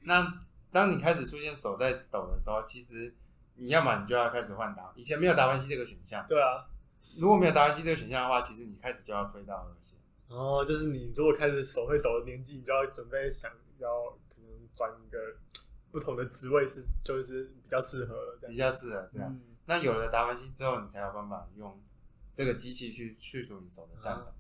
[0.04, 0.26] 那
[0.72, 3.14] 当你开始出现手在抖的时候，其实
[3.56, 6.26] 你要么你就要开始换达，以前没有达文西这个选项。
[6.28, 6.66] 对啊，
[7.20, 9.98] 如果没有达文西这个选项的话，其实你开始就要推到二线。
[10.30, 15.18] 哦，就是你如果开始手会抖的年纪，你就要准备想要可能转一个。
[15.92, 19.28] 不同的职位是就是比较适合了，比较适合对啊。
[19.30, 21.80] 嗯、那有了达文西之后，你才有办法用
[22.34, 24.22] 这个机器去去除你手的颤抖。
[24.24, 24.34] 啊、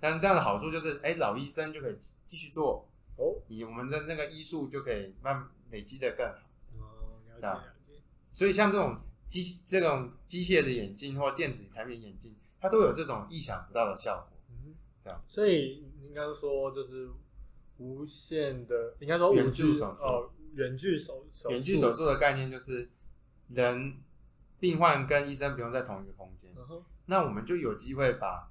[0.00, 6.38] 但这样的好处就是，哎、欸，老医生就可以继续做哦，以我们的那个医术就可以慢慢累积的更好。
[6.78, 8.02] 哦，了解了解。
[8.32, 14.38] 所以像这种机这种机械的眼镜或电子产品眼镜，它都有这种意想不到的效果。
[14.50, 15.22] 嗯，这样。
[15.28, 17.08] 所以您刚刚说就是
[17.78, 20.02] 无限的，应该说远距手术。
[20.02, 22.90] 哦远距手远距手术的概念就是，
[23.48, 23.98] 人
[24.58, 28.50] 病患跟医生不用在同一个空间，嗯、那我们就有机会把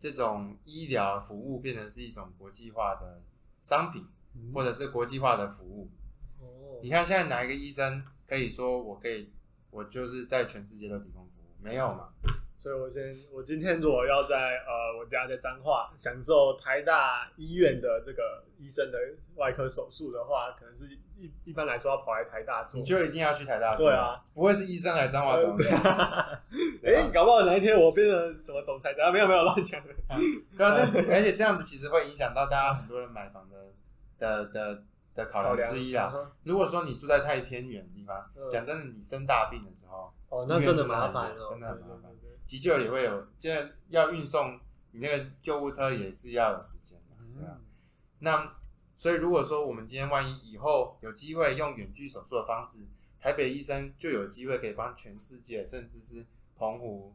[0.00, 3.22] 这种医疗服务变成是一种国际化的
[3.60, 5.90] 商品，嗯、或者是国际化的服务。
[6.40, 9.30] 哦，你看现在哪一个医生可以说我可以，
[9.70, 11.62] 我就是在全世界都提供服务？
[11.62, 12.08] 没有嘛？
[12.58, 18.98] 所以我先，我今天如果要在呃我家在彰化享受台大医院的这个医生的
[19.36, 23.86] 外科手术的话，可能是一一般来说要跑来台大做，你就一定要去台大做。
[23.86, 25.70] 对啊，不会是医生来彰化总裁。
[26.84, 28.90] 哎，搞不好哪一天我变成什么总裁？
[28.92, 29.94] 啊，没有没有乱讲的。
[30.56, 30.74] 对啊，
[31.10, 33.56] 而且这样子其实会影响到大家很多人买房的
[34.18, 34.82] 的的
[35.14, 36.12] 的考量之一啊。
[36.42, 38.16] 如果说你住在太偏远的地方，
[38.50, 42.10] 讲真的，你生大病的时候，哦，那真的麻烦真的很麻烦。
[42.46, 47.56] 急救也会有，这样要运送你那个救护车也是要有时间的，对啊。
[48.18, 48.52] 那
[48.96, 52.84] 所以如果说我们今天万一以后有机会用远距手术的方式，
[53.20, 56.24] 台北医生就有机会可以帮全世界，甚至是
[56.56, 57.12] 澎湖、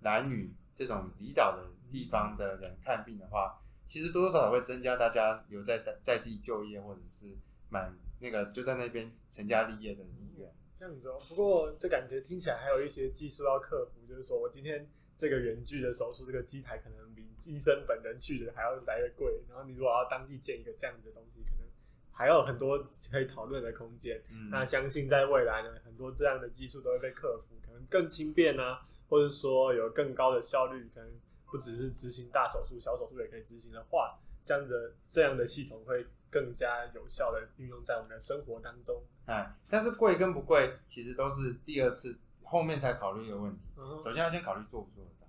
[0.00, 7.26] 南屿这种离岛的地方的人看病的话，其实多多少少会增加大家留在在地就业，或者是
[7.68, 10.50] 买那个就在那边成家立业的意愿。
[10.78, 21.66] 这样子哦，不过这感觉听起来还有一些技术要克服，就是说我今天这个远距的手术，这个机台可能比医生本人去的还要来的贵，然后你如果要当地建一个这样子的东西，可能
[22.12, 22.78] 还有很多
[23.10, 24.22] 可以讨论的空间。
[24.30, 31.10] 嗯，那相信在未来呢，很多这样的技术都会被克服，可能更轻便啊，或者说有更高的效率，可能
[31.50, 39.02] 不只是执行大手术，小手术也可以执行的话，这样的这样的系统会更加有效的运用在我们的生活当中。
[39.26, 43.60] 哎，但是贵跟不贵，其实都是第二次后面才考虑一个问题。
[43.76, 45.26] 嗯、首先要先考虑做不做得到。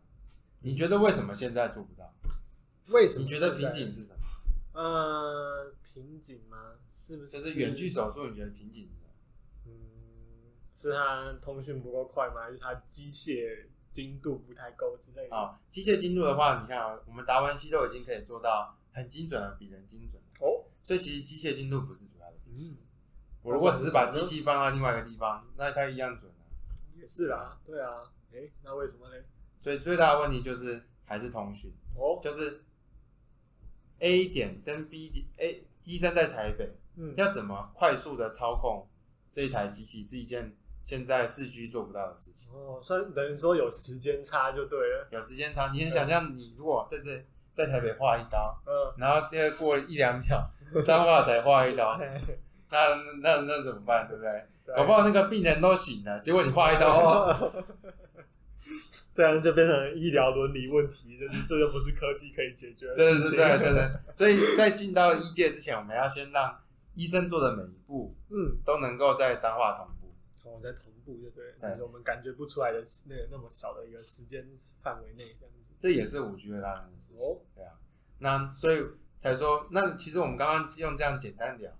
[0.61, 2.13] 你觉得为什么现在做不到？
[2.87, 3.21] 为什么？
[3.21, 4.17] 你觉得瓶颈是什么？
[4.73, 6.75] 呃，瓶颈吗？
[6.91, 7.31] 是不是？
[7.31, 9.09] 就是远距手术，你觉得瓶颈是什么？
[9.65, 9.73] 嗯，
[10.79, 12.43] 是它通讯不够快吗？
[12.43, 15.35] 还是它机械精度不太够之类的？
[15.35, 20.63] 啊，机械精度的话，你看啊，我们达文西都已经可以做到很精准的，比人精准哦。
[20.83, 22.37] 所以其实机械精度不是主要的。
[22.45, 22.77] 嗯。
[23.41, 26.36] 我如果只是把机器放到另外一个地方，那它一样准啊。
[27.07, 28.03] 也是啦，对啊。
[28.33, 29.15] 哎、欸，那为什么呢？
[29.57, 32.61] 所以最大的问题就是还是通讯哦，就是
[33.99, 38.85] A 点跟 B 点，A 医生在台北，嗯，要怎么快速的操控
[39.31, 42.51] 这一台机器，是一件现在四 G 做不到的事情。
[42.51, 45.07] 哦，所以等于说有时间差就对了。
[45.09, 50.43] 有时间差，你先想象，你如果在这在台北画一刀，嗯，然后第二过了一两秒，
[50.85, 51.97] 彰化才画一刀。
[52.69, 54.05] 那那那怎么办？
[54.09, 54.45] 对不对？
[54.67, 57.33] 对搞不好那个病人都醒了，结果你画一刀，
[59.15, 62.95] 这样就变成医疗伦理问题，就是这就不是科技可以解决的。
[62.95, 63.91] 对对对对对。
[64.13, 66.59] 所以在进到医界之前，我们要先让
[66.95, 70.13] 医生做的每一步，嗯，都能够在脏话同步。
[70.43, 74.45] 哦，在同步就对，就是我们感觉不出来的那个那么小的一个时间
[74.83, 75.73] 范围内这样子。
[75.79, 77.25] 这也是五 G 会发生的事情。
[77.25, 77.71] 哦，对啊。
[78.19, 78.83] 那所以
[79.17, 81.71] 才说，那其实我们刚刚用这样简单聊。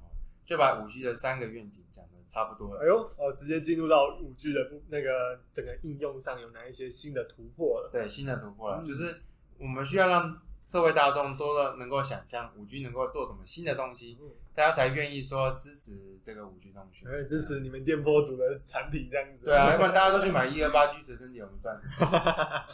[0.47, 2.81] 就把五 G 的三个愿景讲的差不多了。
[2.81, 4.59] 哎呦，哦，直接进入到五 G 的
[4.89, 7.89] 那个整个应用上有哪一些新的突破了？
[7.91, 9.21] 对，新的突破了，嗯、就是
[9.57, 14.17] 我们需要让社会大众多了能够想象五 G 能够做什么新的东西，
[14.53, 19.45] 大家才愿意说支持这个五 G 通讯，支持你们电波组的产品这样子。
[19.45, 22.65] 对啊，要不然大家都去买一二八 G 随身碟，我们赚什么？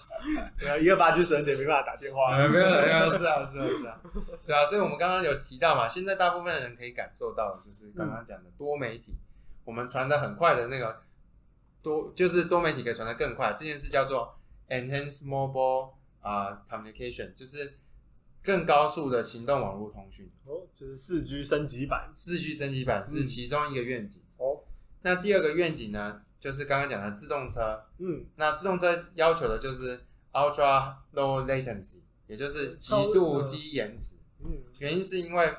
[0.58, 2.36] 对啊，一二八 G 随身碟没办法打电话。
[2.36, 4.02] 没有没有，是啊是啊是啊，
[4.48, 9.14] 对啊，所以我们刚刚有提到嘛，现在大部分的人可以感受到的就是刚刚讲的多媒体，
[9.64, 11.02] 我们传的很快的那个
[11.82, 14.38] 多，就是多媒体可以传的更快，这件事叫做
[14.70, 17.80] enhanced mobile 啊 communication，就是。
[18.46, 22.12] 更高速的行动网络通讯哦，就是四 G 升级版。
[22.14, 24.60] 四 G 升级版是其中一个愿景哦。
[25.02, 27.86] 那第二个愿景呢，就是刚刚讲的自动车。
[28.00, 29.98] 嗯，那自动车要求的就是
[30.34, 34.18] ultra low latency，也就是极度低延迟。
[34.44, 35.54] 嗯，原因是因为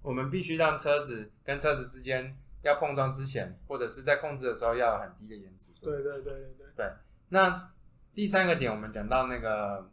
[0.00, 5.70] 我们必须让车子跟车子之间要碰撞之前，或者是在控制的时候要有很低的延迟。
[5.80, 6.66] 对对对对对。
[6.76, 6.92] 对，
[7.28, 7.70] 那
[8.14, 9.90] 第三个点，我们讲到那个。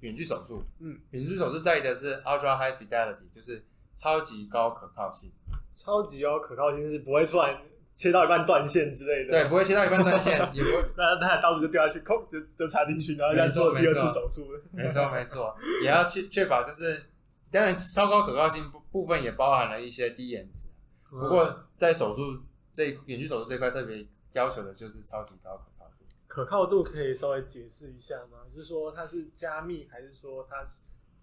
[0.00, 5.32] 远距手术，嗯，远距手术在意的是 ultra high fidelity，就是超级高可靠性。
[5.74, 7.58] 超级高可靠性是不会突然
[7.96, 14.46] 切到一半断线之类的，对，不会切到一半断线，也不会， 那那刀子就掉下去，空就就插进去，然后再做第二次手术。
[14.70, 17.04] 没错没错，也要确确保就是，
[17.50, 20.65] 当然超高可靠性部部分也包含了一些低延迟，嗯、
[21.10, 22.42] 不过在手术
[22.72, 26.04] 这远距手术这块特别要求的就是超级高可靠度。
[26.26, 28.38] 可靠度可以稍微解释一下吗？
[28.54, 30.68] 就是说它是加密，还是说它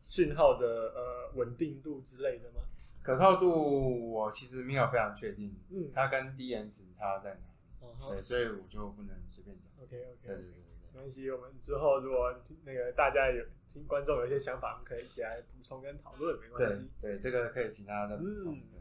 [0.02, 2.62] 讯号的呃稳定度之类的吗？
[3.04, 7.43] 可靠度我其实没有非常确定，嗯，它跟低延迟差在哪里？
[7.82, 9.69] 哦、对，所以我就不能随便讲。
[9.84, 11.30] OK OK，对对对对，没关系。
[11.30, 13.43] 我们之后如果那个大家有
[13.74, 16.89] 听观众有一些想法，我们可以一起来补充跟讨论，没关系。
[17.02, 18.56] 对，对，这个可以请大家再补充。
[18.56, 18.72] 嗯、对，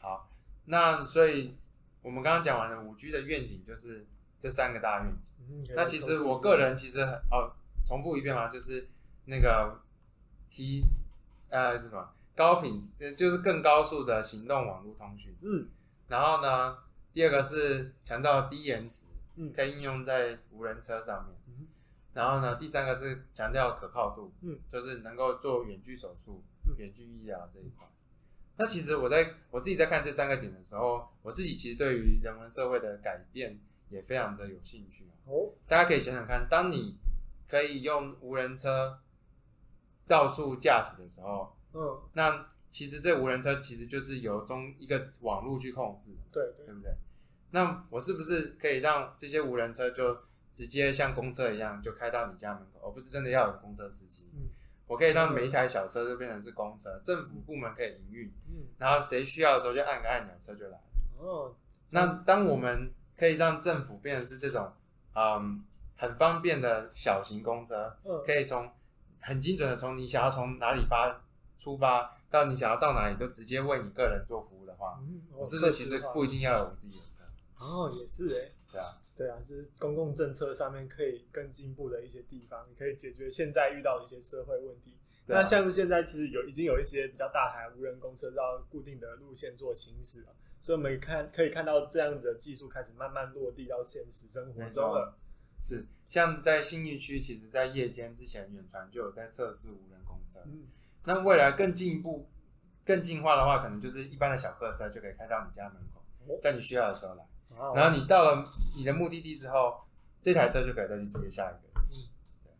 [0.00, 0.28] 好，
[0.64, 1.54] 那所以
[2.02, 4.06] 我们刚刚讲完了五 G 的愿景，就是
[4.38, 5.74] 这三个大愿景。
[5.76, 7.52] 那其实我个人其实很哦，
[7.84, 8.88] 重复一遍嘛，就是
[9.26, 9.80] 那个
[10.48, 10.84] 提
[11.48, 15.36] 呃是什么高品质，就是更高速的行动网络通讯。
[15.42, 15.68] 嗯，
[16.08, 16.78] 然后呢，
[17.12, 21.36] 第二个是强调低延迟，嗯，可以应用在无人车上面。
[21.48, 21.66] 嗯，
[22.14, 27.86] 然后呢，第三个是强调可靠度，嗯，就是能够做远距手术、嗯、远距医疗这一块。
[28.60, 33.58] 那其实我在我自己在看这三个点的时候，我自己其实对于人文社会的改变。
[33.90, 36.96] 也非常的有兴趣哦，大家可以想想看，当你
[37.48, 39.00] 可以用无人车
[40.06, 46.94] 到处驾驶的时候，嗯，那其实这无人车其实就是由中一个网络去控制，对对，对不对？
[47.50, 50.16] 那我是不是可以让这些无人车就
[50.52, 54.28] 直接像公车一样，就开到你家门口，而不是真的要有公车司机？
[54.34, 54.46] 嗯，
[54.90, 60.80] 我可以让每一台小车都变成是公车，政府部门可以营运，嗯，然后谁需要的时候就按个按钮，车就来了。
[61.16, 61.54] 哦，
[61.90, 64.72] 那当我们可以让政府变成是这种，
[65.14, 65.64] 嗯，
[65.96, 68.68] 很方便的小型公车，嗯，可以从
[69.20, 71.20] 很精准的从你想要从哪里发
[71.56, 77.22] 出发到你想要到哪里都直接为你个人做服务的话，嗯，我是不是其实不一定要有我自己的车？
[77.64, 84.96] 哦，也是哎，对啊，对啊，就是公共政策上面可以更进步的一些地方，你可以解决现在遇到的一些社会问题。
[85.26, 90.34] 啊、那像是现在其实有已经有一些比较大台无人公车到固定的路线做行驶了。
[90.62, 95.14] 所以我们看可以看到这样的技术开始慢慢落地到现实生活中了。
[95.58, 100.40] 是，像在新义区，其实在夜间之前，远传就有在测试无人公车。
[100.46, 100.66] 嗯，
[101.04, 102.26] 那未来更进一步、
[102.86, 107.26] 更进化的话，可能就是一般的小客车就可以开到你家门口，哦、在你需要的时候来。
[107.60, 109.80] 哦、然后你到了你的目的地之后，
[110.20, 111.80] 这台车就可以再去接下一个。
[111.90, 111.94] 嗯，
[112.42, 112.52] 对。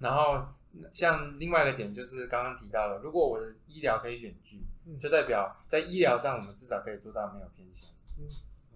[0.00, 0.46] 然后
[0.92, 4.60] 像另外一个点就是刚刚提到了，如果我的医疗可以远距。
[4.98, 8.26] 就代表在医疗上，我们至少可以做到没有偏向，嗯，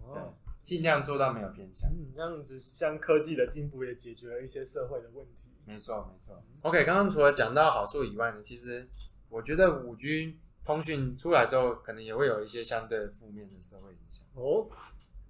[0.00, 0.22] 哦，对，
[0.62, 1.90] 尽量做到没有偏向。
[1.90, 5.32] 嗯，这样子，像科技的进步也解决了一些社会的问题。
[5.64, 6.40] 没错，没错。
[6.62, 8.88] OK，刚刚除了讲到好处以外呢，其实
[9.28, 14.24] 我觉得五 G 通讯出来之后，可能也会有一些相对负面的社会影响。
[14.34, 14.68] 哦，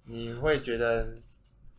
[0.07, 1.15] 你会觉得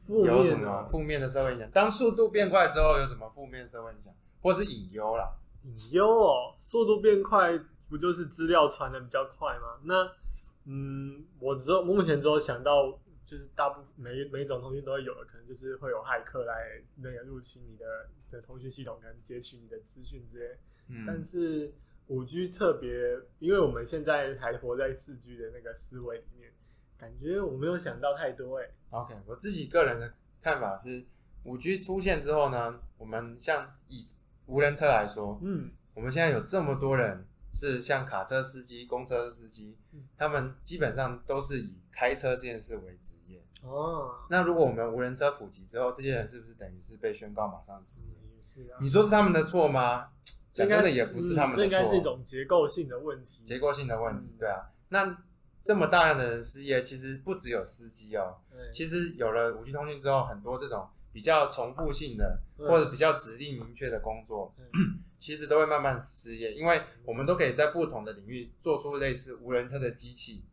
[0.08, 1.70] 有什么负面的社会影响？
[1.70, 5.36] 当速度变快之后，有什么负面社会影响，或是隐忧啦？
[5.64, 7.58] 隐忧哦，速度变快。
[7.88, 9.78] 不就是资料传的比较快吗？
[9.84, 10.10] 那，
[10.64, 12.90] 嗯，我只有目前只有想到，
[13.24, 20.58] 就是大部每每种通讯都会有的，可能就是会有骇客来那个入侵你的的通讯系统，可能截取你的资讯之类。
[20.88, 21.72] 嗯，但是
[22.08, 22.90] 五 G 特别，
[23.38, 26.52] 因为我们现在还活在四 G 的那个思维里面，
[26.98, 28.58] 感觉我没有想到太多。
[28.58, 31.04] 哎，OK，我自己个人的看法是，
[31.44, 34.06] 五 G 出现之后呢，我们像以
[34.46, 37.26] 无人车来说，嗯，我们现在有这么多人。
[37.58, 39.74] 是像卡车司机、公车司机，
[40.18, 43.42] 他们基本上都是以开车这件事为职业。
[43.62, 48.08] 哦，那如果我们无人车普及之后，这些人是不是等于是被宣告马上失业？
[48.42, 48.76] 是啊。
[48.78, 50.08] 你说是他们的错吗？
[50.52, 53.40] 讲真的也不是他们的错，嗯、这应该是一种结构性的问题。
[53.42, 54.70] 结构性的问题，对啊。
[54.90, 55.24] 那
[55.66, 58.38] 这么大量的人失业，其实不只有司机哦，
[58.72, 64.54] 其实有了 5G 通讯之后，很多这种比较重复性的或者比较指令明确的工作，
[65.18, 70.44] 其实都会慢慢失业，因为我们都可以在不同的领域做出类似无人车的机器，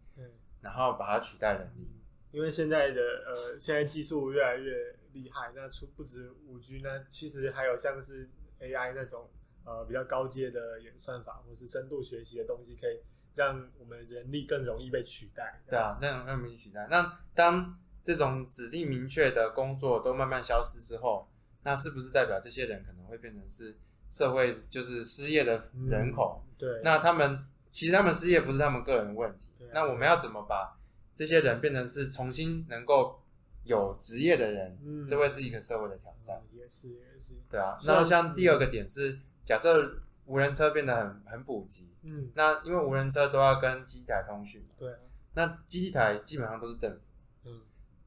[0.62, 1.88] 然后把它取代人力。
[2.32, 8.28] 因为现在的呃，现在技术越来越厉害，那除不止五 G 呢其实还有像是
[8.60, 9.30] AI 那种
[9.64, 12.98] 呃比较高阶的演算法，或是深度学习的东西，可以
[13.36, 15.62] 让我们人力更容易被取代。
[15.70, 16.88] 对啊，那种更容易取代。
[16.90, 21.28] 那当这种指令明确的工作都慢慢消失之后，
[21.64, 23.76] 那是不是代表这些人可能会变成是
[24.10, 26.44] 社会就是失业的人口？
[26.46, 29.50] 嗯、对，那他们其实他们失业不是他们个人的问题。
[29.60, 30.78] 啊、那我们要怎么把
[31.16, 33.20] 这些人变成是重新能够
[33.64, 36.42] 有职业的人，嗯，这会是一个社会的挑战。
[36.52, 37.80] 也是也是，对啊。
[37.86, 44.94] 那像第二个点是，假设无人车变得很很普及，嗯，那因为无人车都要跟基地台通讯，对，
[45.34, 47.00] 那基地台基本上都是政府，
[47.46, 47.62] 嗯，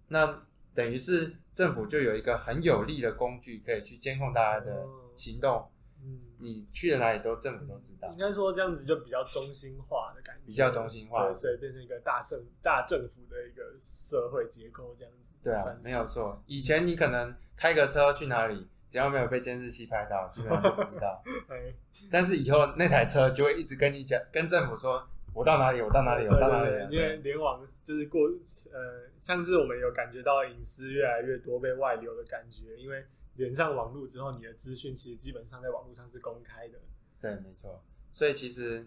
[0.08, 0.42] 那
[0.74, 5.70] 等于是政府就有一个很有力的工具可以去监控大家的行动。
[6.02, 8.06] 嗯，你去了哪里都政府都知道。
[8.12, 15.18] 应该说这样子就比较中心化的感觉，比较中心化，对，所以变成一个大政大政府的一个社会结构这样子。
[15.42, 16.42] 对啊，没有错。
[16.46, 21.22] 以前你可能开个车去哪里，只要没有被监视器拍到，基本上就不知道。
[22.10, 26.70] 但是以后那台车就会一直跟你讲，跟政府说，我到哪里，我到哪里，我到哪里。
[26.90, 28.26] 因为联网就是过，
[28.72, 33.04] 呃，像是我们有感觉到隐私越来越多被外流的感觉，因为。
[33.38, 36.78] 连上网络之后，你的资讯其实基本上在网络上是公开的。
[37.20, 37.84] 对，没错。
[38.10, 38.86] 所以其实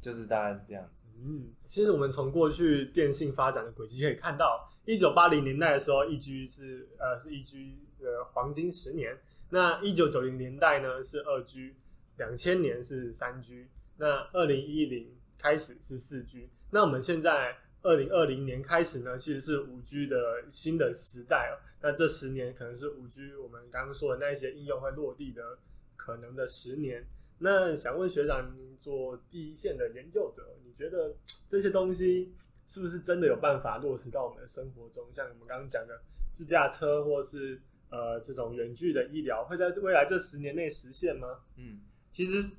[0.00, 1.02] 就是大概是这样子。
[1.20, 9.18] 嗯，其实我们从过去电信发展的轨迹可以看到，一九八零年代的时候，一 G 是呃是一 G 的黄金十年。
[9.52, 11.74] 那一九九零年代呢是二 G，
[12.16, 16.48] 两千年是三 G，那二零一零开始是四 G。
[16.70, 17.54] 那我们现在。
[17.84, 21.58] 二零二零年开始呢，其实是五 G 的新的时代哦。
[21.80, 25.58] 那这十年可能是五 G 我们刚刚说的那一些应用会落地的
[25.96, 27.04] 可能的十年。
[27.40, 31.12] 那想问学长，您做第一线的研究者，你觉得
[31.48, 32.32] 这些东西
[32.68, 35.04] 是不是真的有办法落实到我们的生活中？
[35.12, 36.00] 像我们刚刚讲的
[36.32, 37.60] 自驾车，或是
[37.92, 41.28] 呃这种远距的医疗，会在未来这十年内实现吗？
[41.56, 42.50] 嗯，其实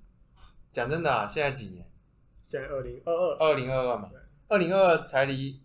[0.71, 1.85] 讲真的啊，现在几年？
[2.47, 4.09] 现在二零二二，二零二二嘛。
[4.47, 5.59] 二零二二才离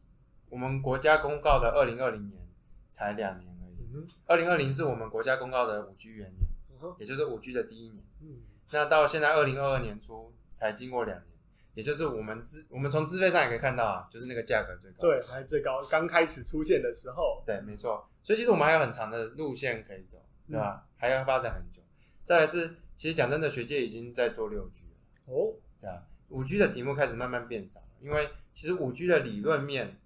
[0.49, 2.41] 我们国家公告的二零二零年
[2.89, 4.07] 才两年而已。
[4.27, 8.03] 二零二零是我们国家公告的五 G 元年，也就是五 G 的第一年。
[8.23, 8.39] 嗯、
[8.73, 11.38] 那到现在二零二二年初才经过两年，
[11.79, 17.41] 也就是我们资我们从资费上也可以看到啊，就是那个价格最高，对，还最高，刚开始出现的时候。
[17.47, 18.05] 对，没错。
[18.25, 20.19] 所以其实我们还有很长的路线可以走，
[20.49, 20.85] 对吧？
[20.85, 21.81] 嗯、还要发展很久。
[22.25, 25.33] 再来是，其实讲真的，学界已经在做六 G 了。
[25.33, 28.29] 哦，对啊，五 G 的题目开始慢慢变少了，因为。
[28.51, 30.01] 其实五 G 的理论面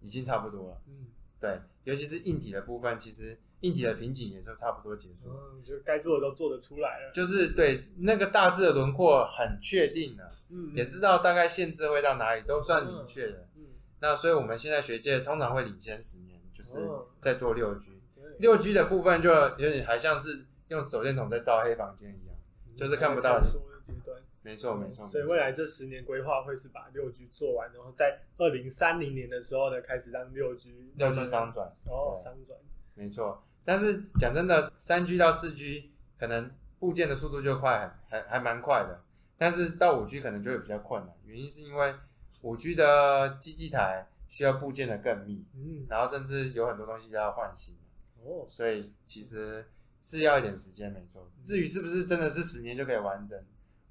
[0.00, 1.08] 已经差不多了，嗯，
[1.44, 13.66] 对，尤其是硬体的部分，其实硬体的瓶颈也是差不多结束，嗯，就该做的都做得出来了，就是对那个大致的轮廓很确定了，嗯，也知道大概限制会到哪里，都算明确的，嗯，
[14.00, 16.80] 那所以我们现在学界通常会领先十年，就是
[17.20, 18.00] 在做六 G，
[18.38, 22.36] 六 G 的部分就有点还像是用手电筒在照黑房间一样，
[22.74, 23.42] 就是看不到。
[24.44, 25.08] 没错，没错。
[25.08, 32.58] 所以未来这十年规划会是把六 G 做完，然后在二零三零年的时候呢，开始让六 G 六 G 商转哦，商转。
[32.94, 39.02] 没错，但是讲真的，三 G 到四 G 可能部件的速度就快，还还蛮快的。
[39.38, 41.94] 但是到五 G 可能就会比较困难，原因是因为
[42.42, 47.74] 五 G 的基地台需要部件的更密，嗯，然后甚至有很多东西要换新
[48.22, 49.66] 哦，所以其实
[50.02, 51.26] 是要一点时间，没错。
[51.42, 53.42] 至于是不是真的是十年就可以完整？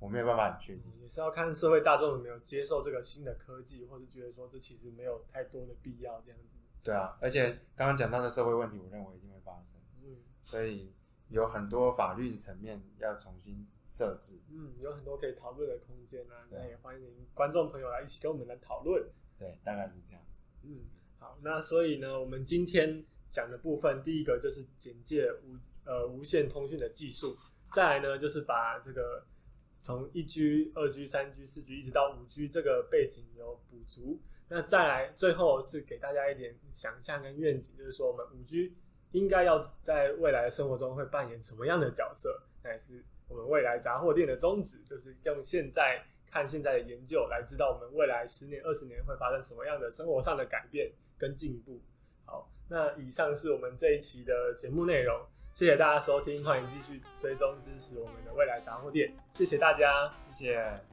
[0.03, 6.57] 我没有办法很确定，也是要看社会大众有没有接受这个新的科技，或者觉得说这其实没有太多的必要这样子。
[6.83, 9.79] 对啊，而且刚刚讲到的社会问题，我认为一定会发生。
[10.03, 10.91] 嗯，所以
[11.29, 14.41] 有很多法律的层面要重新设置。
[14.49, 19.09] 嗯，有很多可以讨论的空间啊，那也欢迎观众朋友来一起跟我们来讨论。
[19.39, 20.43] 对，大概是这样子。
[20.63, 20.81] 嗯，
[21.17, 27.33] 好，那所以呢，我们今天讲的部分，第一个就是简介无呃无线通讯的技术，
[27.71, 29.25] 再来呢就是把这个。
[29.83, 34.17] 从一 G、二 G、三 G、四 G 一直到五 G 这个背景有补足，
[34.47, 38.73] 那再来最后是给大家一点想象跟愿景，就是说我们五 G
[39.11, 42.41] 应该要在未来的生活中会扮演什么样的角色？
[42.63, 51.81] 那也是我们未来杂货店的宗旨，就是用现在看现在的研究来知道我们未来十年、二十年会发生什么样的生活上的改变跟进步。
[52.23, 55.27] 好，那以上是我们这一期的节目内容。
[55.53, 60.92] 谢谢大家收听，欢迎继续追踪支持我们的未来杂货店，谢谢大家，谢谢。